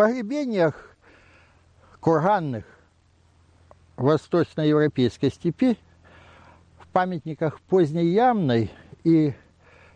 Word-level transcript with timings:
погребениях 0.00 0.96
курганных 2.00 2.64
восточноевропейской 3.98 5.30
степи, 5.30 5.76
в 6.78 6.88
памятниках 6.88 7.60
поздней 7.60 8.06
ямной 8.06 8.70
и 9.04 9.34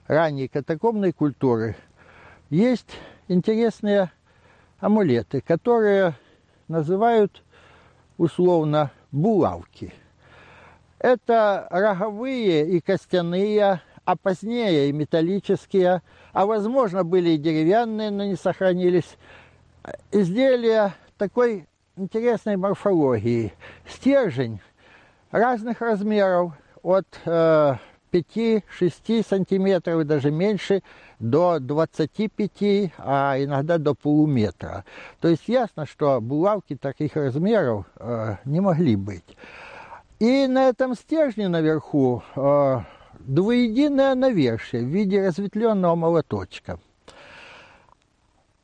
ранней 0.06 0.48
катакомной 0.48 1.14
культуры 1.14 1.74
есть 2.50 2.90
интересные 3.28 4.12
амулеты, 4.78 5.40
которые 5.40 6.16
называют 6.68 7.42
условно 8.18 8.90
булавки. 9.10 9.94
Это 10.98 11.66
роговые 11.70 12.68
и 12.68 12.82
костяные, 12.82 13.80
а 14.04 14.16
позднее 14.16 14.90
и 14.90 14.92
металлические, 14.92 16.02
а 16.34 16.44
возможно 16.44 17.04
были 17.04 17.30
и 17.30 17.38
деревянные, 17.38 18.10
но 18.10 18.24
не 18.24 18.36
сохранились, 18.36 19.16
изделия 20.10 20.94
такой 21.18 21.66
интересной 21.96 22.56
морфологии. 22.56 23.52
Стержень 23.88 24.60
разных 25.30 25.80
размеров, 25.80 26.52
от 26.82 27.06
э, 27.24 27.76
5-6 28.12 29.26
сантиметров 29.26 30.06
даже 30.06 30.30
меньше, 30.30 30.82
до 31.18 31.58
25, 31.58 32.92
а 32.98 33.36
иногда 33.38 33.78
до 33.78 33.94
полуметра. 33.94 34.84
То 35.20 35.28
есть 35.28 35.48
ясно, 35.48 35.86
что 35.86 36.20
булавки 36.20 36.76
таких 36.76 37.16
размеров 37.16 37.86
э, 37.96 38.36
не 38.44 38.60
могли 38.60 38.96
быть. 38.96 39.36
И 40.20 40.46
на 40.46 40.68
этом 40.68 40.94
стержне 40.94 41.48
наверху 41.48 42.22
э, 42.36 42.80
двуединое 43.20 44.14
навершие 44.14 44.84
в 44.84 44.88
виде 44.88 45.26
разветвленного 45.26 45.94
молоточка. 45.94 46.78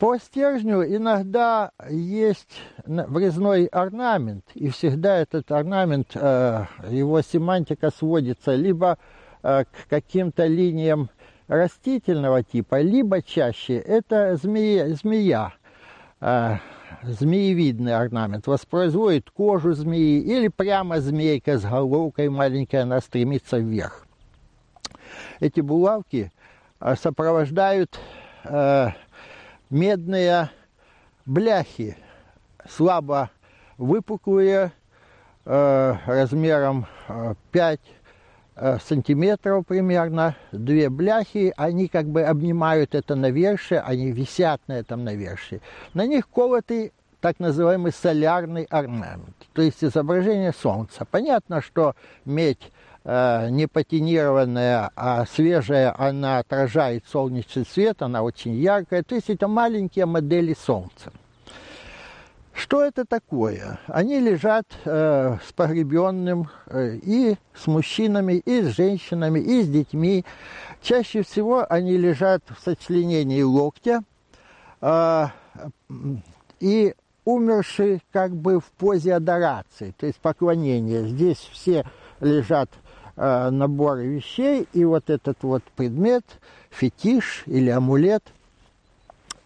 По 0.00 0.16
стержню 0.16 0.82
иногда 0.96 1.72
есть 1.90 2.58
врезной 2.86 3.66
орнамент, 3.66 4.46
и 4.54 4.70
всегда 4.70 5.18
этот 5.18 5.52
орнамент, 5.52 6.12
э, 6.14 6.64
его 6.88 7.20
семантика 7.20 7.90
сводится 7.90 8.54
либо 8.54 8.96
э, 9.42 9.64
к 9.64 9.88
каким-то 9.90 10.46
линиям 10.46 11.10
растительного 11.48 12.42
типа, 12.42 12.80
либо 12.80 13.20
чаще 13.20 13.76
это 13.76 14.36
змея, 14.36 14.88
змея 14.94 15.52
э, 16.22 16.56
змеевидный 17.02 17.94
орнамент, 17.94 18.46
воспроизводит 18.46 19.30
кожу 19.30 19.74
змеи 19.74 20.18
или 20.22 20.48
прямо 20.48 21.02
змейка 21.02 21.58
с 21.58 21.62
головкой 21.62 22.30
маленькая, 22.30 22.84
она 22.84 23.02
стремится 23.02 23.58
вверх. 23.58 24.06
Эти 25.40 25.60
булавки 25.60 26.32
сопровождают 27.02 28.00
медные 29.70 30.50
бляхи, 31.24 31.96
слабо 32.68 33.30
выпуклые, 33.78 34.72
э, 35.46 35.94
размером 36.06 36.86
5 37.52 37.80
э, 38.56 38.78
сантиметров 38.84 39.64
примерно, 39.66 40.36
две 40.52 40.90
бляхи, 40.90 41.54
они 41.56 41.88
как 41.88 42.06
бы 42.06 42.22
обнимают 42.22 42.94
это 42.94 43.14
навершие, 43.14 43.80
они 43.80 44.12
висят 44.12 44.60
на 44.66 44.74
этом 44.74 45.04
навершии. 45.04 45.62
На 45.94 46.06
них 46.06 46.28
колоты 46.28 46.92
так 47.20 47.38
называемый 47.38 47.92
солярный 47.92 48.64
орнамент, 48.64 49.36
то 49.52 49.62
есть 49.62 49.82
изображение 49.84 50.52
Солнца. 50.52 51.04
Понятно, 51.04 51.62
что 51.62 51.94
медь 52.24 52.70
Э, 52.70 52.79
не 53.04 53.66
патинированная, 53.66 54.90
а 54.94 55.24
свежая, 55.24 55.94
она 55.98 56.38
отражает 56.38 57.04
солнечный 57.10 57.64
свет, 57.64 58.02
она 58.02 58.22
очень 58.22 58.54
яркая. 58.54 59.02
То 59.02 59.14
есть 59.14 59.30
это 59.30 59.48
маленькие 59.48 60.06
модели 60.06 60.54
Солнца. 60.54 61.12
Что 62.52 62.84
это 62.84 63.06
такое? 63.06 63.80
Они 63.86 64.20
лежат 64.20 64.66
э, 64.84 65.38
с 65.46 65.52
погребенным 65.54 66.50
э, 66.66 66.96
и 66.96 67.36
с 67.54 67.66
мужчинами, 67.66 68.34
и 68.34 68.60
с 68.60 68.76
женщинами, 68.76 69.40
и 69.40 69.62
с 69.62 69.68
детьми. 69.68 70.26
Чаще 70.82 71.22
всего 71.22 71.64
они 71.70 71.96
лежат 71.96 72.42
в 72.50 72.62
сочленении 72.62 73.40
локтя 73.40 74.02
э, 74.82 75.26
и 76.60 76.94
умершие 77.24 78.02
как 78.12 78.36
бы 78.36 78.60
в 78.60 78.66
позе 78.72 79.14
адорации, 79.14 79.94
то 79.96 80.04
есть 80.04 80.18
поклонения. 80.18 81.04
Здесь 81.04 81.38
все 81.38 81.86
лежат 82.20 82.68
Э, 82.72 82.89
набор 83.16 83.98
вещей, 83.98 84.66
и 84.72 84.84
вот 84.84 85.10
этот 85.10 85.42
вот 85.42 85.62
предмет, 85.76 86.24
фетиш 86.70 87.42
или 87.46 87.70
амулет, 87.70 88.22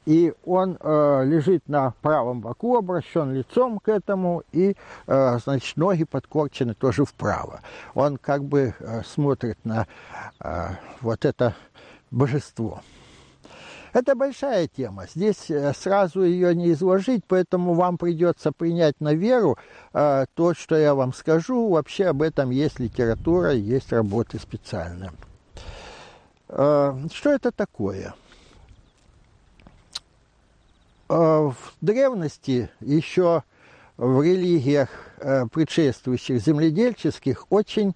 и 0.06 0.34
он 0.44 0.76
э, 0.80 1.22
лежит 1.24 1.66
на 1.68 1.94
правом 2.02 2.40
боку, 2.40 2.76
обращен 2.76 3.32
лицом 3.32 3.78
к 3.78 3.88
этому, 3.88 4.42
и, 4.52 4.76
э, 5.06 5.38
значит, 5.38 5.76
ноги 5.76 6.04
подкорчены 6.04 6.74
тоже 6.74 7.04
вправо. 7.04 7.60
Он 7.94 8.18
как 8.18 8.44
бы 8.44 8.74
э, 8.78 9.02
смотрит 9.04 9.58
на 9.64 9.86
э, 10.40 10.68
вот 11.00 11.24
это 11.24 11.54
божество. 12.10 12.82
Это 13.94 14.16
большая 14.16 14.66
тема. 14.66 15.06
Здесь 15.06 15.48
э, 15.52 15.72
сразу 15.72 16.24
ее 16.24 16.52
не 16.52 16.72
изложить, 16.72 17.22
поэтому 17.28 17.74
вам 17.74 17.96
придется 17.96 18.50
принять 18.50 19.00
на 19.00 19.14
веру 19.14 19.56
э, 19.92 20.26
то, 20.34 20.52
что 20.52 20.76
я 20.76 20.96
вам 20.96 21.14
скажу. 21.14 21.68
Вообще 21.68 22.06
об 22.06 22.20
этом 22.20 22.50
есть 22.50 22.80
литература, 22.80 23.52
есть 23.52 23.92
работы 23.92 24.40
специальные. 24.40 25.12
Э, 26.48 26.92
что 27.12 27.30
это 27.30 27.52
такое? 27.52 28.14
Э, 31.08 31.14
в 31.14 31.56
древности 31.80 32.70
еще 32.80 33.44
в 33.96 34.22
религиях 34.22 34.88
э, 35.18 35.46
предшествующих 35.46 36.40
земледельческих 36.40 37.46
очень 37.48 37.94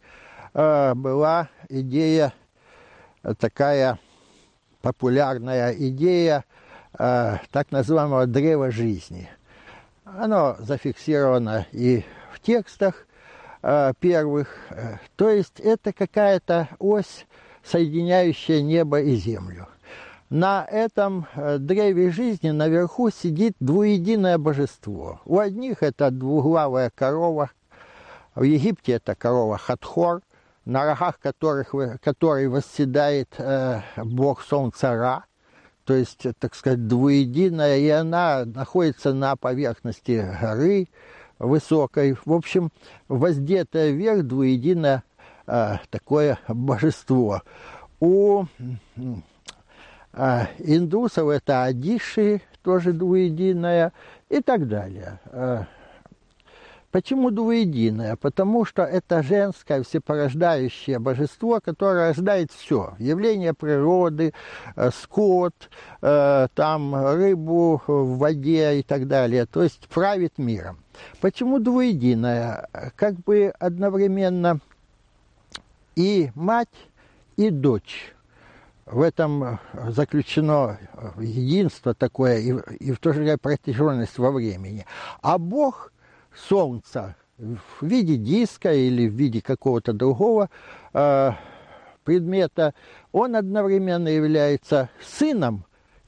э, 0.55 0.95
была 0.95 1.49
идея 1.69 2.33
такая 3.41 3.99
популярная 4.83 5.73
идея 5.73 6.45
э, 6.99 7.37
так 7.51 7.71
называемого 7.71 8.27
древа 8.27 8.71
жизни. 8.71 9.29
Оно 10.05 10.57
зафиксировано 10.59 11.67
и 11.73 12.05
в 12.33 12.41
текстах 12.41 13.07
э, 13.63 13.93
первых. 14.01 14.49
То 15.17 15.31
есть 15.31 15.61
это 15.61 15.93
какая-то 15.93 16.69
ось, 16.79 17.27
соединяющая 17.65 18.63
небо 18.63 19.01
и 19.01 19.17
землю. 19.17 19.69
На 20.31 20.63
этом 20.65 21.27
э, 21.35 21.57
древе 21.59 22.11
жизни 22.11 22.51
наверху 22.51 23.11
сидит 23.11 23.55
двуединое 23.61 24.37
божество. 24.37 25.23
У 25.25 25.39
одних 25.39 25.83
это 25.83 26.11
двуглавая 26.11 26.91
корова, 26.95 27.51
в 28.35 28.43
Египте 28.43 28.93
это 28.93 29.15
корова 29.15 29.57
Хатхор, 29.57 30.21
на 30.69 30.85
рогах 30.85 31.19
которых, 31.19 31.75
который 32.03 32.47
восседает 32.49 33.35
э, 33.39 33.81
бог 33.97 34.43
солнца 34.43 34.95
Ра, 34.95 35.25
то 35.85 35.95
есть, 35.95 36.27
так 36.39 36.55
сказать, 36.55 36.87
двуединая, 36.87 37.79
и 37.79 37.89
она 37.89 38.45
находится 38.45 39.15
на 39.15 39.35
поверхности 39.37 40.31
горы 40.39 40.89
высокой. 41.39 42.19
В 42.23 42.35
общем, 42.35 42.71
воздетое 43.09 43.93
вверх 43.93 44.25
двуединое 44.25 45.05
э, 45.47 45.77
такое 45.89 46.39
божество. 46.47 47.41
У 47.99 48.45
э, 50.13 50.47
индусов 50.59 51.31
это 51.31 51.65
Адиши, 51.65 52.43
тоже 52.61 52.93
двуединая, 52.93 53.95
и 54.29 54.43
так 54.43 54.69
далее. 54.69 55.19
Э, 56.89 56.99
Почему 56.99 57.31
двуединое? 57.31 58.17
Потому 58.17 58.65
что 58.65 58.83
это 58.83 59.23
женское 59.23 59.83
всепорождающее 59.83 60.99
божество, 60.99 61.61
которое 61.61 62.09
рождает 62.09 62.51
все. 62.53 62.95
Явление 62.99 63.55
природы, 63.55 64.33
э, 64.77 64.91
скот, 64.91 65.55
э, 66.03 66.49
там 66.55 66.95
рыбу 66.95 67.83
в 67.87 68.19
воде 68.19 68.81
и 68.81 68.83
так 68.83 69.07
далее. 69.07 69.47
То 69.47 69.63
есть 69.63 69.89
правит 69.89 70.39
миром. 70.39 70.79
Почему 71.21 71.59
двуединое? 71.59 72.69
Как 72.97 73.15
бы 73.15 73.53
одновременно 73.59 74.61
и 75.97 76.31
мать, 76.35 76.69
и 77.37 77.51
дочь. 77.51 78.15
В 78.87 79.03
этом 79.03 79.59
заключено 79.89 80.79
единство 81.19 81.93
такое 81.93 82.39
и, 82.39 82.55
и 82.81 82.93
в 82.93 82.99
то 82.99 83.13
же 83.13 83.21
время 83.21 83.37
протяженность 83.37 84.17
во 84.17 84.31
времени. 84.31 84.87
А 85.21 85.37
Бог– 85.37 85.93
Солнца 86.49 87.17
в 87.39 87.83
виде 87.83 88.17
диска 88.17 88.73
или 88.73 89.09
в 89.09 89.15
виде 89.15 89.41
какого-то 89.41 89.93
другого 89.93 90.51
э, 90.93 91.33
предмета, 92.05 92.75
он 93.13 93.37
одновременно 93.37 94.09
является 94.09 94.91
сыном 95.01 95.65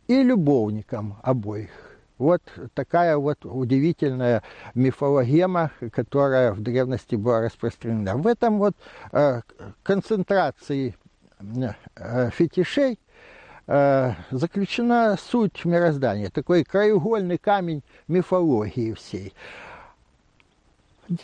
и 0.09 0.23
любовником 0.23 1.17
обоих. 1.23 1.71
Вот 2.19 2.43
такая 2.75 3.17
вот 3.17 3.47
удивительная 3.47 4.43
мифологема, 4.75 5.71
которая 5.93 6.53
в 6.53 6.61
древности 6.61 7.15
была 7.15 7.41
распространена. 7.41 8.17
В 8.17 8.27
этом 8.27 8.59
вот 8.59 8.75
э, 9.13 9.41
концентрации 9.83 10.97
э, 11.97 12.31
фетишей 12.31 12.99
э, 13.67 14.13
заключена 14.31 15.17
суть 15.19 15.65
мироздания, 15.65 16.29
такой 16.29 16.65
краеугольный 16.65 17.39
камень 17.39 17.83
мифологии 18.07 18.93
всей. 18.93 19.33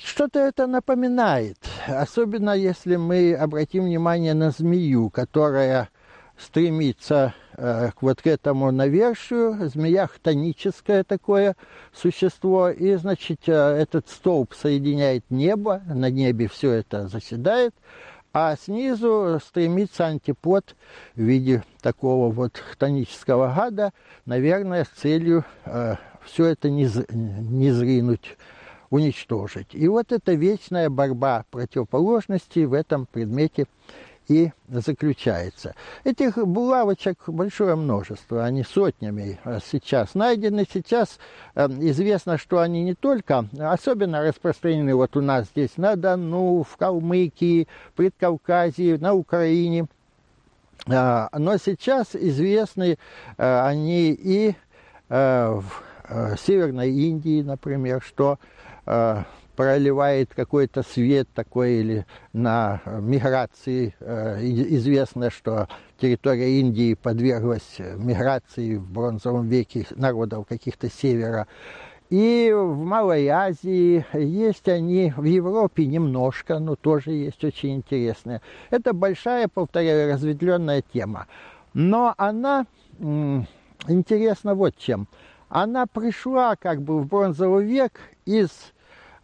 Что-то 0.02 0.40
это 0.40 0.66
напоминает, 0.66 1.58
особенно 1.86 2.50
если 2.56 2.96
мы 2.96 3.34
обратим 3.34 3.84
внимание 3.84 4.34
на 4.34 4.50
змею, 4.50 5.10
которая 5.10 5.90
стремится 6.36 7.34
э, 7.56 7.90
к 7.94 8.02
вот 8.02 8.20
к 8.20 8.26
этому 8.26 8.72
навершию. 8.72 9.68
Змея 9.68 10.08
хтоническое 10.08 11.04
такое 11.04 11.54
существо. 11.94 12.70
И, 12.70 12.96
значит, 12.96 13.42
э, 13.46 13.52
этот 13.52 14.08
столб 14.08 14.54
соединяет 14.54 15.24
небо, 15.30 15.82
на 15.86 16.10
небе 16.10 16.48
все 16.48 16.72
это 16.72 17.06
заседает, 17.06 17.72
а 18.32 18.56
снизу 18.56 19.40
стремится 19.42 20.06
антипод 20.06 20.74
в 21.14 21.20
виде 21.20 21.62
такого 21.80 22.32
вот 22.32 22.58
хтонического 22.58 23.54
гада, 23.54 23.92
наверное, 24.24 24.84
с 24.84 24.88
целью 25.00 25.44
э, 25.64 25.94
все 26.24 26.46
это 26.46 26.70
не, 26.70 26.90
не 27.14 27.70
зринуть 27.70 28.36
уничтожить. 28.90 29.74
И 29.74 29.88
вот 29.88 30.12
эта 30.12 30.34
вечная 30.34 30.90
борьба 30.90 31.44
противоположностей 31.50 32.64
в 32.64 32.72
этом 32.72 33.06
предмете 33.06 33.66
и 34.28 34.50
заключается. 34.68 35.74
Этих 36.04 36.36
булавочек 36.36 37.28
большое 37.28 37.76
множество, 37.76 38.44
они 38.44 38.64
сотнями 38.64 39.38
э, 39.44 39.60
сейчас 39.64 40.14
найдены. 40.14 40.66
Сейчас 40.70 41.18
э, 41.54 41.68
известно, 41.80 42.38
что 42.38 42.58
они 42.58 42.82
не 42.82 42.94
только, 42.94 43.46
особенно 43.58 44.22
распространены 44.22 44.94
вот 44.94 45.16
у 45.16 45.20
нас 45.20 45.46
здесь 45.46 45.76
на 45.76 45.96
Дону, 45.96 46.64
в 46.64 46.76
Калмыкии, 46.76 47.68
Предкавказье, 47.94 48.98
на 48.98 49.14
Украине. 49.14 49.86
А, 50.88 51.28
но 51.32 51.56
сейчас 51.56 52.14
известны 52.14 52.98
э, 53.36 53.60
они 53.60 54.10
и 54.10 54.54
в 55.08 55.64
Северной 56.36 56.90
Индии, 56.90 57.40
например, 57.40 58.02
что 58.02 58.40
проливает 59.56 60.34
какой-то 60.34 60.82
свет 60.82 61.28
такой 61.34 61.76
или 61.76 62.06
на 62.32 62.82
миграции. 62.84 63.94
Э, 64.00 64.38
известно, 64.42 65.30
что 65.30 65.66
территория 65.98 66.60
Индии 66.60 66.94
подверглась 66.94 67.78
миграции 67.78 68.76
в 68.76 68.88
бронзовом 68.88 69.48
веке 69.48 69.86
народов 69.96 70.46
каких-то 70.46 70.90
севера. 70.90 71.48
И 72.10 72.52
в 72.54 72.76
Малой 72.76 73.26
Азии 73.28 74.06
есть 74.12 74.68
они, 74.68 75.12
в 75.16 75.24
Европе 75.24 75.86
немножко, 75.86 76.60
но 76.60 76.76
тоже 76.76 77.10
есть 77.10 77.42
очень 77.42 77.74
интересные. 77.74 78.42
Это 78.70 78.92
большая, 78.92 79.48
повторяю, 79.48 80.12
разветвленная 80.12 80.84
тема. 80.92 81.26
Но 81.74 82.14
она 82.16 82.66
интересна 83.88 84.54
вот 84.54 84.76
чем. 84.76 85.08
Она 85.48 85.86
пришла 85.86 86.54
как 86.54 86.82
бы 86.82 87.00
в 87.00 87.06
бронзовый 87.06 87.64
век 87.64 88.00
из 88.24 88.50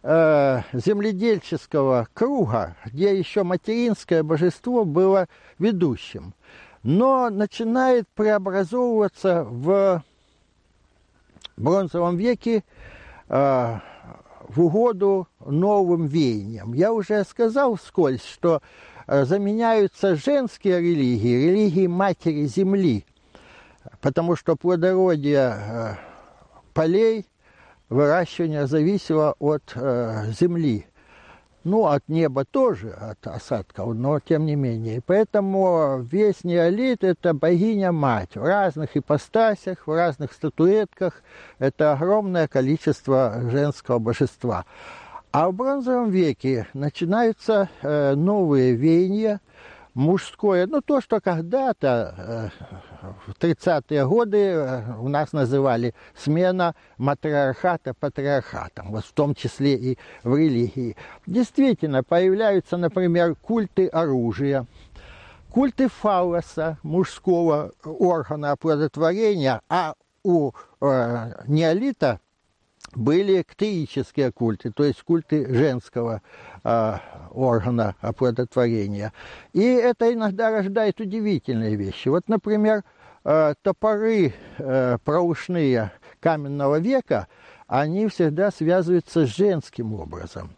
Э, 0.05 0.63
земледельческого 0.73 2.09
круга, 2.13 2.77
где 2.87 3.17
еще 3.17 3.45
материнское 3.45 4.25
божество 4.25 4.85
было 4.85 5.29
ведущим, 5.61 6.35
но 6.83 7.31
начинает 7.31 8.09
преобразовываться 8.17 9.45
в 9.45 10.03
бронзовом 11.57 12.17
веке 12.17 12.65
э, 13.29 13.79
в 14.49 14.61
угоду 14.61 15.29
новым 15.39 16.09
веяниям. 16.09 16.73
Я 16.73 16.93
уже 16.93 17.23
сказал 17.23 17.77
вскользь, 17.77 18.25
что 18.25 18.61
э, 19.07 19.25
заменяются 19.25 20.17
женские 20.17 20.81
религии, 20.81 21.47
религии 21.49 21.87
матери 21.87 22.47
земли, 22.47 23.07
потому 24.01 24.35
что 24.35 24.57
плодородие 24.57 25.97
полей 26.75 27.25
выращивание 27.93 28.67
зависело 28.67 29.37
от 29.39 29.73
э, 29.75 30.33
земли. 30.39 30.87
Ну, 31.65 31.87
от 31.87 32.09
неба 32.09 32.45
тоже, 32.45 32.91
от 32.91 33.25
осадков, 33.25 33.95
но 33.95 34.19
тем 34.19 34.47
не 34.47 34.57
менее. 34.57 35.01
Поэтому 35.07 36.01
весь 36.01 36.43
неолит– 36.43 37.05
это 37.05 37.35
богиня-мать 37.35 38.35
в 38.35 38.43
разных 38.43 38.97
ипостасях, 38.97 39.87
в 39.87 39.95
разных 39.95 40.33
статуэтках. 40.33 41.23
Это 41.61 41.93
огромное 41.93 42.49
количество 42.49 43.41
женского 43.49 44.01
божества. 44.01 44.65
А 45.31 45.49
в 45.49 45.55
бронзовом 45.55 46.11
веке 46.11 46.67
начинаются 46.75 47.69
э, 47.83 48.15
новые 48.17 48.75
веяния– 48.75 49.41
мужское, 49.95 50.67
ну 50.67 50.81
то, 50.81 51.01
что 51.01 51.21
когда-то 51.21 52.15
э, 53.03 53.09
в 53.27 53.33
30-е 53.33 54.07
годы 54.07 54.39
э, 54.39 54.97
у 54.99 55.09
нас 55.09 55.33
называли 55.33 55.95
смена 56.17 56.75
матриархата 56.99 57.95
патриархатом, 57.95 58.91
вот 58.93 59.05
в 59.05 59.13
том 59.13 59.35
числе 59.35 59.75
и 59.75 59.99
в 60.23 60.37
религии. 60.37 60.97
Действительно, 61.27 62.03
появляются, 62.03 62.77
например, 62.77 63.35
культы 63.35 63.87
оружия, 63.89 64.67
культы 65.51 65.89
фалоса, 65.89 66.79
мужского 66.83 67.73
органа 67.85 68.53
оплодотворения, 68.53 69.61
а 69.69 69.95
у 70.25 70.53
э, 70.81 71.33
неолита 71.47 72.21
были 72.95 73.43
ктеические 73.43 74.33
культы, 74.33 74.71
то 74.71 74.85
есть 74.85 75.03
культы 75.03 75.53
женского 75.53 76.23
э, 76.63 76.99
органа 77.31 77.95
оплодотворения. 78.01 79.13
И 79.53 79.63
это 79.63 80.13
иногда 80.13 80.51
рождает 80.51 81.01
удивительные 81.01 81.77
вещи. 81.77 82.09
Вот, 82.09 82.29
например, 82.29 82.85
э, 83.25 83.55
топоры 83.63 84.35
э, 84.59 84.99
проушные 85.05 85.93
каменного 86.21 86.79
века, 86.79 87.29
они 87.67 88.09
всегда 88.09 88.51
связываются 88.51 89.27
с 89.27 89.35
женским 89.35 89.95
образом. 89.95 90.51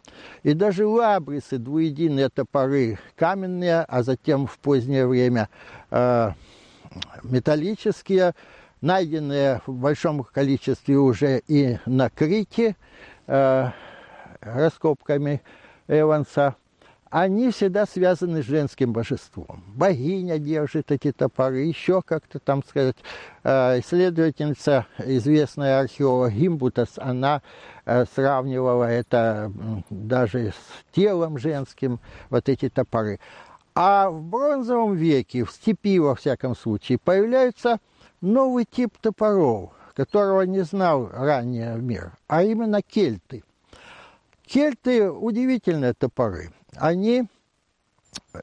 И 0.43 0.53
даже 0.53 0.85
лабрисы, 0.85 1.57
двуединые 1.57 2.29
топоры 2.29 2.99
каменные, 3.15 3.85
а 3.87 4.03
затем 4.03 4.47
в 4.47 4.59
позднее 4.59 5.07
время 5.07 5.49
э, 5.91 6.31
металлические– 7.23 8.33
найденные 8.85 9.61
в 9.65 9.73
большом 9.73 10.23
количестве 10.23 10.97
уже 10.97 11.41
и 11.47 11.79
на 11.87 12.11
Крите 12.11 12.75
э, 13.25 13.69
раскопками 14.41 15.41
Эванса, 15.87 16.55
они 17.09 17.49
всегда 17.49 17.87
связаны 17.87 18.43
с 18.43 18.45
женским 18.45 18.93
божеством. 18.93 19.63
Богиня 19.67 20.37
держит 20.37 20.91
эти 20.91 21.11
топоры, 21.11 21.61
еще 21.61 22.03
как-то 22.03 22.37
там 22.37 22.63
сказать. 22.63 22.97
Э, 23.43 23.79
исследовательница, 23.79 24.85
известная 24.99 25.79
археолог 25.79 26.33
Гимбутас, 26.33 26.97
она 26.97 27.41
э, 27.85 28.05
сравнивала 28.13 28.83
это 28.83 29.51
даже 29.89 30.51
с 30.51 30.95
телом 30.95 31.39
женским, 31.39 31.99
вот 32.29 32.49
эти 32.49 32.69
топоры. 32.69 33.19
А 33.73 34.11
в 34.11 34.21
бронзовом 34.21 34.93
веке, 34.93 35.43
в 35.43 35.51
степи 35.51 35.97
во 35.97 36.13
всяком 36.13 36.55
случае, 36.55 36.99
появляются 36.99 37.79
новый 38.25 38.65
тип 38.65 38.97
топоров, 38.97 39.71
которого 39.93 40.41
не 40.41 40.61
знал 40.63 41.09
ранее 41.11 41.75
мир, 41.77 42.13
а 42.27 42.43
именно 42.43 42.81
кельты. 42.81 43.43
Кельты– 44.45 45.09
удивительные 45.11 45.93
топоры. 45.93 46.51
Они 46.75 47.25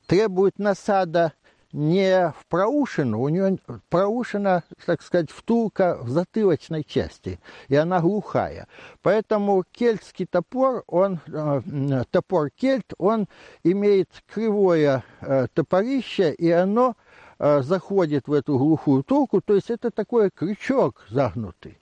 требуют 0.07 0.59
насада 0.59 1.33
не 1.73 2.33
в 2.39 2.47
проушину, 2.49 3.21
у 3.23 3.29
нее 3.29 3.59
проушина, 3.89 4.63
так 4.85 5.01
сказать, 5.01 5.31
втулка 5.31 5.99
в 6.03 6.11
затылочной 6.11 6.85
части, 6.85 7.41
и 7.69 7.77
она 7.77 8.01
глухая. 8.01 8.69
Поэтому 9.01 9.65
кельтский 9.73 10.27
топор, 10.27 10.85
он, 10.87 11.21
э, 11.27 12.05
топор 12.11 12.51
кельт, 12.51 12.93
он 12.99 13.27
имеет 13.65 14.11
кривое 14.33 15.03
э, 15.23 15.47
топорище, 15.55 16.33
и 16.35 16.51
оно 16.51 16.95
заходит 17.43 18.29
в 18.29 18.33
эту 18.33 18.57
глухую 18.57 19.03
толку, 19.03 19.41
то 19.41 19.55
есть 19.55 19.71
это 19.71 19.91
такой 19.91 20.31
крючок 20.31 21.05
загнутый 21.09 21.79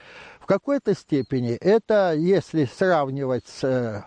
какой-то 0.51 0.95
степени 0.95 1.53
это, 1.53 2.13
если 2.13 2.65
сравнивать 2.65 3.47
с 3.47 3.63
э, 3.63 4.03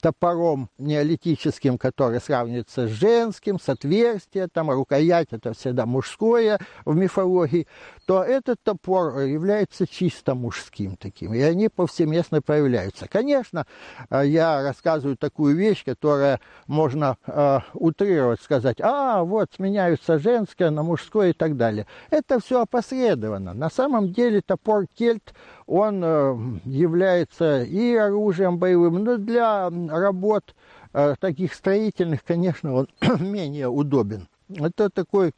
топором 0.00 0.70
неолитическим, 0.78 1.76
который 1.76 2.22
сравнивается 2.22 2.88
с 2.88 2.90
женским, 2.90 3.60
с 3.60 3.68
отверстием, 3.68 4.48
там 4.48 4.70
рукоять 4.70 5.28
это 5.32 5.52
всегда 5.52 5.84
мужское 5.84 6.58
в 6.86 6.96
мифологии, 6.96 7.66
то 8.06 8.24
этот 8.24 8.62
топор 8.62 9.18
является 9.18 9.86
чисто 9.86 10.34
мужским 10.34 10.96
таким, 10.96 11.34
и 11.34 11.40
они 11.42 11.68
повсеместно 11.68 12.40
появляются. 12.40 13.06
Конечно, 13.06 13.66
э, 14.08 14.22
я 14.24 14.62
рассказываю 14.62 15.18
такую 15.18 15.54
вещь, 15.54 15.84
которая 15.84 16.40
можно 16.66 17.18
э, 17.26 17.58
утрировать, 17.74 18.40
сказать, 18.40 18.80
а, 18.80 19.22
вот 19.22 19.50
сменяются 19.54 20.18
женское 20.18 20.70
на 20.70 20.82
мужское 20.82 21.28
и 21.28 21.34
так 21.34 21.58
далее. 21.58 21.86
Это 22.08 22.40
все 22.40 22.62
опосредованно. 22.62 23.52
На 23.52 23.68
самом 23.68 24.14
деле 24.14 24.40
топор 24.40 24.86
кельт 24.86 25.34
он 25.68 26.02
э, 26.02 26.36
является 26.64 27.62
и 27.62 27.94
оружием 27.94 28.58
боевым, 28.58 29.04
но 29.04 29.18
для 29.18 29.68
работ 29.68 30.54
э, 30.94 31.14
таких 31.20 31.52
строительных, 31.52 32.24
конечно, 32.24 32.74
он 32.74 32.88
менее 33.20 33.68
удобен. 33.68 34.28
Это 34.48 34.88
такой 34.88 35.34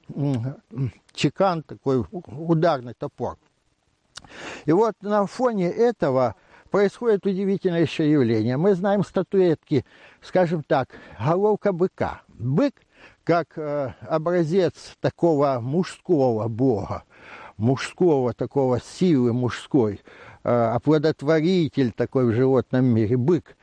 чекан, 1.12 1.64
такой 1.64 2.04
ударный 2.12 2.94
топор. 2.94 3.38
И 4.66 4.72
вот 4.72 4.94
на 5.00 5.26
фоне 5.26 5.68
этого 5.68 6.36
происходит 6.70 7.26
удивительное 7.26 7.80
еще 7.80 8.08
явление. 8.08 8.56
Мы 8.56 8.74
знаем 8.74 9.02
статуэтки, 9.02 9.84
скажем 10.22 10.62
так, 10.62 10.90
головка 11.18 11.72
быка. 11.72 12.22
Бык 12.28 12.74
как 13.24 13.58
э, 13.58 13.94
образец 14.08 14.96
такого 15.00 15.58
мужского 15.60 16.48
бога, 16.48 17.04
мужского 17.60 18.32
такого 18.32 18.80
силы 18.80 19.32
мужской, 19.32 20.00
э, 20.42 20.50
оплодотворитель 20.50 21.92
такой 21.92 22.26
в 22.26 22.32
животном 22.32 22.86
мире, 22.86 23.16
бык. 23.16 23.56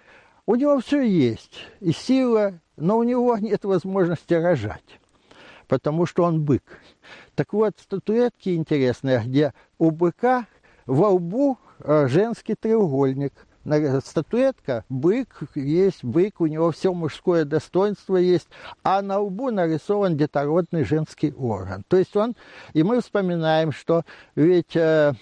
У 0.46 0.56
него 0.56 0.80
все 0.80 1.02
есть, 1.02 1.66
и 1.80 1.92
сила, 1.92 2.60
но 2.78 2.98
у 2.98 3.04
него 3.04 3.38
нет 3.42 3.66
возможности 3.66 4.34
рожать, 4.34 5.00
потому 5.68 6.06
что 6.06 6.24
он 6.24 6.44
бык. 6.44 6.64
Так 7.36 7.54
вот, 7.54 7.74
статуэтки 7.82 8.56
интересные, 8.56 9.22
где 9.26 9.54
у 9.78 9.92
быка 9.92 10.48
во 10.86 11.10
лбу 11.10 11.58
э, 11.80 12.08
женский 12.08 12.56
треугольник. 12.56 13.34
Статуэтка, 14.04 14.86
бык 14.88 15.42
есть, 15.56 16.04
бык, 16.04 16.40
у 16.40 16.46
него 16.46 16.72
все 16.72 16.94
мужское 16.94 17.44
достоинство 17.44 18.16
есть, 18.16 18.48
а 18.84 19.02
на 19.02 19.20
лбу 19.20 19.52
нарисован 19.52 20.16
детородный 20.16 20.86
женский 20.86 21.34
орган. 21.34 21.84
То 21.88 21.98
есть 21.98 22.16
он, 22.16 22.36
и 22.74 22.84
мы 22.84 23.02
вспоминаем, 23.02 23.74
что 23.74 24.04
ведь 24.36 24.76
э, 24.76 25.14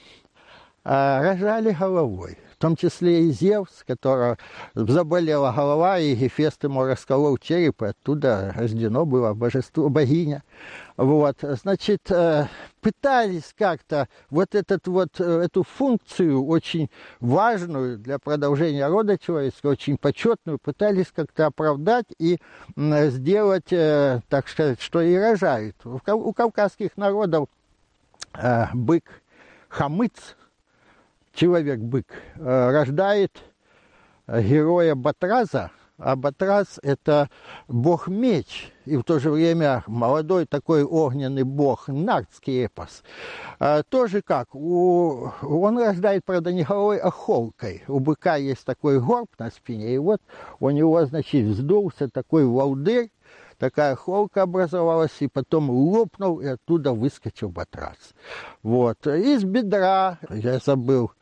э, 0.83 1.21
рожали 1.21 1.71
головой 1.71 2.37
в 2.55 2.57
том 2.57 2.75
числе 2.77 3.25
и 3.25 3.31
Зевс, 3.31 3.83
которого 3.85 4.37
заболела 4.73 5.51
голова, 5.51 5.99
и 5.99 6.15
Гефест 6.15 6.63
ему 6.63 6.85
расколол 6.85 7.37
череп, 7.37 7.81
и 7.81 7.87
оттуда 7.87 8.53
рождено 8.55 9.05
было 9.05 9.33
божество, 9.33 9.89
богиня. 9.89 10.41
Вот, 10.95 11.39
значит, 11.41 12.09
э, 12.09 12.47
пытались 12.79 13.53
как-то 13.57 14.07
вот, 14.29 14.55
этот 14.55 14.87
вот 14.87 15.19
э, 15.19 15.23
эту 15.23 15.63
функцию 15.63 16.45
очень 16.45 16.89
важную 17.19 17.97
для 17.97 18.19
продолжения 18.19 18.87
рода 18.87 19.17
человеческого, 19.17 19.71
очень 19.71 19.97
почетную, 19.97 20.57
пытались 20.57 21.11
как-то 21.13 21.47
оправдать 21.47 22.05
и 22.17 22.39
сделать, 22.77 23.73
э, 23.73 24.21
так 24.29 24.47
сказать, 24.47 24.79
что 24.79 25.01
и 25.01 25.13
рожают. 25.15 25.75
У 25.85 26.33
кавказских 26.33 26.95
народов 26.95 27.49
бык 28.73 29.03
хамыц, 29.67 30.35
человек-бык, 31.35 32.07
рождает 32.35 33.31
героя 34.27 34.95
Батраза– 34.95 35.71
а 35.97 36.15
Батрас– 36.17 36.79
это 36.83 37.29
бог-меч, 37.69 38.73
и 38.85 38.97
в 38.97 39.03
то 39.03 39.17
же 39.19 39.31
время 39.31 39.83
молодой 39.87 40.45
такой 40.45 40.83
огненный 40.83 41.43
бог, 41.43 41.87
нардский 41.87 42.65
эпос. 42.65 43.01
А, 43.59 43.81
тоже 43.83 44.21
как, 44.21 44.53
у, 44.53 45.31
он 45.41 45.79
рождает, 45.79 46.25
правда, 46.25 46.51
не 46.51 46.63
головой, 46.63 46.97
а 46.97 47.09
холкой. 47.11 47.83
У 47.87 47.99
быка 47.99 48.35
есть 48.35 48.65
такой 48.65 48.99
горб 48.99 49.29
на 49.39 49.49
спине, 49.49 49.95
и 49.95 49.97
вот 49.97 50.21
у 50.59 50.69
него, 50.69 51.05
значит, 51.05 51.45
вздулся 51.45 52.09
такой 52.09 52.45
волдырь, 52.45 53.09
такая 53.57 53.95
холка 53.95 54.41
образовалась, 54.41 55.15
и 55.21 55.29
потом 55.29 55.69
лопнул, 55.69 56.41
и 56.41 56.45
оттуда 56.45 56.91
выскочил 56.91 57.47
Батрас. 57.47 58.13
Вот. 58.63 59.07
Из 59.07 59.45
бедра, 59.45 60.19
я 60.29 60.59
забыл, 60.59 61.13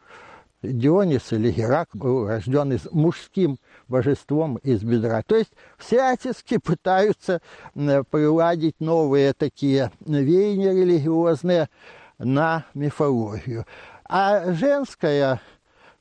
Дионис 0.63 1.34
или 1.34 1.51
Герак 1.51 1.89
был 1.93 2.27
рожден 2.27 2.72
из 2.72 2.89
мужским 2.91 3.60
божеством 3.89 4.58
из 4.58 4.82
бедра. 4.84 5.22
То 5.22 5.36
есть 5.36 5.51
всячески 5.77 6.58
пытаются 6.58 7.41
приладить 7.74 8.79
новые 8.79 9.34
такие 9.34 9.91
веяния 10.05 10.74
религиозные 10.74 11.70
на 12.17 12.65
мифологию. 12.74 13.65
А 14.05 14.53
женская 14.53 15.41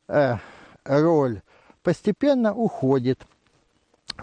э, 0.07 0.37
роль 0.85 1.43
постепенно 1.83 2.55
уходит. 2.55 3.21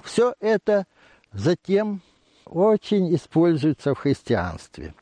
Все 0.03 0.33
это 0.39 0.85
затем 1.33 2.01
очень 2.45 3.13
используется 3.13 3.93
в 3.93 3.99
христианстве. 3.99 4.93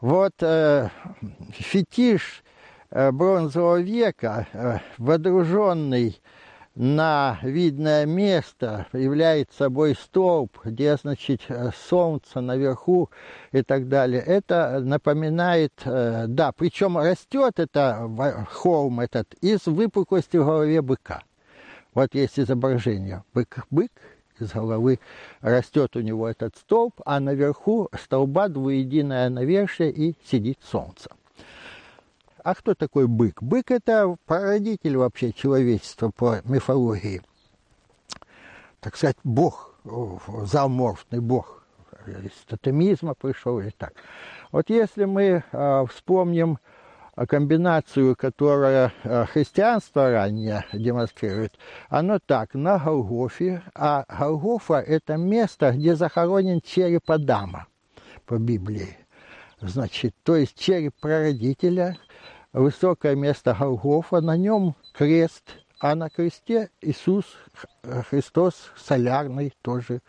Вот 0.00 0.34
э, 0.40 0.88
фетиш 1.52 2.42
бронзового 2.90 3.80
века, 3.80 4.46
э, 4.52 4.78
водруженный 4.98 6.20
на 6.74 7.38
видное 7.42 8.06
место 8.06 8.86
является 8.92 9.64
собой 9.64 9.94
столб, 9.94 10.58
где, 10.64 10.96
значит, 10.96 11.42
солнце 11.88 12.40
наверху 12.40 13.10
и 13.52 13.62
так 13.62 13.88
далее. 13.88 14.22
Это 14.22 14.80
напоминает, 14.80 15.72
э, 15.84 16.26
да, 16.28 16.52
причем 16.52 16.96
растет 16.96 17.58
это 17.58 18.08
холм 18.50 19.00
этот 19.00 19.34
из 19.40 19.66
выпуклости 19.66 20.36
в 20.36 20.44
голове 20.44 20.80
быка. 20.80 21.22
Вот 21.92 22.14
есть 22.14 22.38
изображение. 22.38 23.24
Бык, 23.34 23.66
бык 23.70 23.90
из 24.38 24.52
головы 24.52 25.00
растет 25.40 25.96
у 25.96 26.00
него 26.00 26.28
этот 26.28 26.56
столб, 26.56 26.94
а 27.04 27.20
наверху 27.20 27.88
столба 28.00 28.48
двуединое 28.48 29.28
навершие 29.28 29.90
и 29.90 30.14
сидит 30.24 30.58
солнце. 30.62 31.10
А 32.42 32.54
кто 32.54 32.74
такой 32.74 33.06
бык? 33.06 33.42
Бык– 33.42 33.70
это 33.72 34.16
породитель 34.26 34.96
вообще 34.96 35.32
человечества 35.32 36.10
по 36.10 36.40
мифологии. 36.44 37.22
Так 38.80 38.96
сказать, 38.96 39.16
бог, 39.24 39.74
зооморфный 39.84 41.20
бог. 41.20 41.62
Из 42.06 42.32
тотемизма 42.46 43.14
пришел 43.14 43.60
или 43.60 43.70
так. 43.76 43.92
Вот 44.52 44.70
если 44.70 45.04
мы 45.04 45.44
э, 45.52 45.84
вспомним 45.90 46.58
комбинацию, 47.14 48.16
которая 48.16 48.92
христианство 49.32 50.10
ранее 50.10 50.64
демонстрирует, 50.72 51.58
оно 51.90 52.18
так, 52.24 52.54
на 52.54 52.78
Голгофе, 52.78 53.62
а 53.74 54.04
Голгофа– 54.08 54.74
это 54.86 55.16
место, 55.16 55.72
где 55.72 55.94
захоронен 55.94 56.62
череп 56.62 57.10
Адама 57.10 57.66
по 58.24 58.38
Библии. 58.38 58.96
Значит, 59.60 60.14
то 60.22 60.36
есть 60.36 60.58
череп 60.58 60.94
прародителя– 61.00 61.98
высокое 62.52 63.14
место 63.14 63.56
Голгофа, 63.58 64.20
на 64.20 64.36
нем 64.36 64.74
крест, 64.92 65.44
а 65.78 65.94
на 65.94 66.10
кресте 66.10 66.70
Иисус 66.80 67.24
Христос 68.08 68.70
солярный 68.76 69.54
тоже 69.62 70.00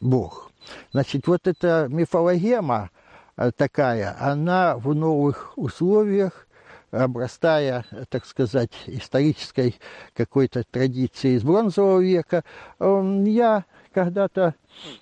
Бог. 0.00 0.50
Значит, 0.92 1.26
вот 1.26 1.46
эта 1.46 1.86
мифологема 1.88 2.90
э, 3.36 3.50
такая, 3.56 4.16
она 4.20 4.76
в 4.76 4.94
новых 4.94 5.56
условиях, 5.56 6.46
обрастая, 6.90 7.84
так 8.08 8.26
сказать, 8.26 8.72
исторической 8.86 9.76
какой-то 10.14 10.64
традицией 10.70 11.36
из 11.36 11.42
бронзового 11.42 12.00
века. 12.00 12.44
Эм, 12.78 13.24
я 13.24 13.64
когда-то 13.92 14.54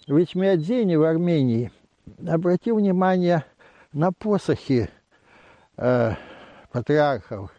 в 0.06 0.22
Ичмиадзине 0.22 0.98
в 0.98 1.02
Армении 1.02 1.72
обратил 2.26 2.76
внимание 2.76 3.44
на 3.92 4.12
посохи 4.12 4.90
э, 5.76 6.14
патриархов 6.72 7.50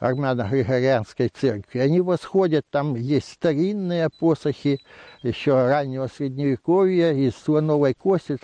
армяно-григорианской 0.00 1.28
церкви. 1.28 1.78
Они 1.78 2.00
восходят, 2.00 2.66
там 2.70 2.96
есть 2.96 3.32
старинные 3.32 4.10
посохи 4.10 4.80
еще 5.22 5.52
раннего 5.52 6.08
средневековья 6.08 7.12
из 7.12 7.36
слоновой 7.36 7.94
кости. 7.94 8.36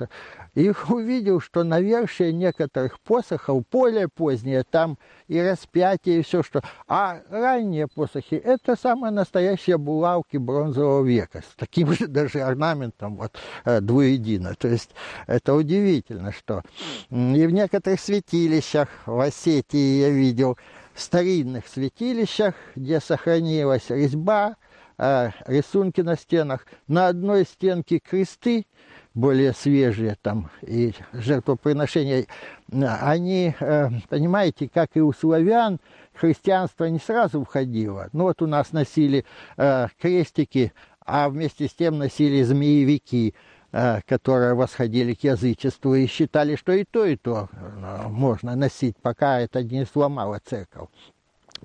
И 0.58 0.72
увидел, 0.88 1.40
что 1.40 1.62
навершие 1.62 2.32
некоторых 2.32 2.98
посохов 2.98 3.62
более 3.70 4.08
поздние, 4.08 4.64
там 4.64 4.98
и 5.28 5.40
распятие, 5.40 6.18
и 6.18 6.22
все 6.22 6.42
что. 6.42 6.62
А 6.88 7.20
ранние 7.30 7.86
посохи– 7.86 8.34
это 8.44 8.74
самые 8.74 9.12
настоящие 9.12 9.78
булавки 9.78 10.36
бронзового 10.36 11.06
века, 11.06 11.42
с 11.48 11.54
таким 11.54 11.92
же 11.92 12.08
даже 12.08 12.40
орнаментом 12.40 13.18
вот, 13.18 13.36
э, 13.64 13.80
двуедино. 13.80 14.56
То 14.56 14.66
есть 14.66 14.90
это 15.28 15.54
удивительно, 15.54 16.32
что 16.32 16.62
и 17.10 17.46
в 17.46 17.52
некоторых 17.52 18.00
святилищах 18.00 18.88
в 19.06 19.20
Осетии 19.20 20.00
я 20.00 20.10
видел, 20.10 20.58
старинных 20.96 21.68
святилищах, 21.68 22.56
где 22.74 22.98
сохранилась 22.98 23.90
резьба, 23.90 24.56
э, 24.98 25.30
рисунки 25.46 26.00
на 26.00 26.16
стенах. 26.16 26.66
На 26.88 27.06
одной 27.06 27.44
стенке 27.44 28.00
кресты, 28.00 28.66
более 29.18 29.52
свежие 29.52 30.16
там, 30.22 30.48
и 30.62 30.94
жертвоприношения, 31.12 32.26
они, 32.70 33.52
э, 33.58 33.88
понимаете, 34.08 34.70
как 34.72 34.90
и 34.94 35.00
у 35.00 35.12
славян, 35.12 35.80
христианство 36.14 36.84
не 36.84 37.00
сразу 37.00 37.42
входило. 37.42 38.08
Ну 38.12 38.24
вот 38.24 38.42
у 38.42 38.46
нас 38.46 38.72
носили 38.72 39.24
э, 39.56 39.88
крестики, 40.00 40.72
а 41.04 41.28
вместе 41.28 41.66
с 41.66 41.74
тем 41.74 41.98
носили 41.98 42.42
змеевики, 42.44 43.34
э, 43.72 44.02
которые 44.06 44.54
восходили 44.54 45.14
к 45.14 45.24
язычеству 45.24 45.96
и 45.96 46.06
считали, 46.06 46.54
что 46.54 46.72
и 46.72 46.84
то, 46.84 47.04
и 47.04 47.16
то 47.16 47.48
можно 48.08 48.54
носить, 48.54 48.96
пока 49.02 49.40
это 49.40 49.64
не 49.64 49.84
сломало 49.84 50.40
церковь. 50.44 50.90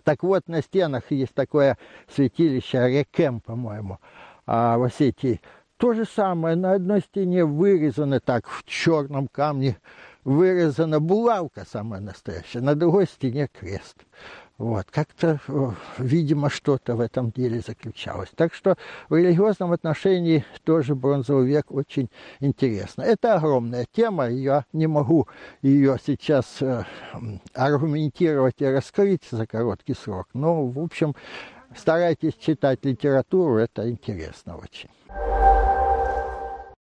Так 0.04 0.24
вот, 0.24 0.48
на 0.48 0.64
стенах 0.64 1.12
есть 1.12 1.36
такое 1.36 1.78
святилище 2.12 2.88
Рекем, 2.88 3.42
по-моему, 3.42 4.00
в 4.48 4.86
Осетии 4.86 5.40
То 5.84 5.94
же 5.94 6.06
самое, 6.06 6.56
на 6.56 6.76
одной 6.76 7.02
стене 7.02 7.44
вырезано 7.44 8.22
так 8.22 8.48
в 8.48 8.64
черном 8.64 9.28
камне, 9.28 9.78
вырезана 10.24 11.02
булавка 11.02 11.66
самая 11.70 12.00
настоящая, 12.00 12.62
на 12.62 12.74
другой 12.74 13.06
стене 13.06 13.50
крест. 13.52 13.98
Вот, 14.58 14.86
как-то, 14.90 15.42
видимо, 15.98 16.50
что-то 16.50 16.96
в 16.96 17.02
этом 17.02 17.32
деле 17.32 17.60
заключалось. 17.60 18.30
Так 18.34 18.54
что 18.54 18.78
в 19.10 19.16
религиозном 19.18 19.74
отношении 19.74 20.46
тоже 20.64 20.96
бронзовый 20.96 21.48
век 21.48 21.70
очень 21.70 22.10
интересно. 22.40 23.02
Это 23.02 23.36
огромная 23.36 23.86
тема, 23.92 24.30
я 24.30 24.64
не 24.72 24.88
могу 24.88 25.28
ее 25.62 25.98
сейчас 26.08 26.62
э, 26.62 26.86
аргументировать 27.54 28.56
и 28.60 28.66
раскрыть 28.66 29.28
за 29.30 29.46
короткий 29.46 29.96
срок. 29.96 30.30
Но, 30.34 30.66
в 30.66 30.80
общем, 30.80 31.14
старайтесь 31.76 32.36
читать 32.36 32.86
литературу, 32.86 33.58
это 33.58 33.90
интересно 33.90 34.56
очень. 34.56 34.90